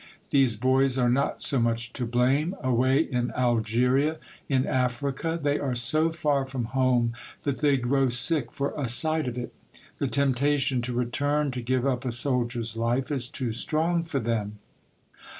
These 0.31 0.55
boys 0.55 0.97
are 0.97 1.11
not 1.11 1.43
so 1.43 1.59
much 1.59 1.93
to 1.93 2.07
blame. 2.07 2.55
Away 2.63 3.01
in 3.01 3.29
Algeria, 3.33 4.17
in 4.49 4.65
Africa, 4.65 5.39
they 5.39 5.59
are 5.59 5.75
so 5.75 6.09
far 6.09 6.43
from 6.47 6.65
home 6.73 7.13
that 7.43 7.59
they 7.59 7.77
grow 7.77 8.09
sick 8.09 8.51
for 8.51 8.73
a 8.75 8.87
sight 8.89 9.27
of 9.27 9.37
it. 9.37 9.53
The 9.99 10.07
temptation 10.07 10.81
to 10.81 10.93
return, 10.93 11.51
to 11.51 11.61
give 11.61 11.85
up 11.85 12.03
a 12.03 12.11
soldier's 12.11 12.75
life, 12.75 13.11
is 13.11 13.29
too 13.29 13.53
strong 13.53 14.03
for 14.03 14.19
them." 14.19 14.57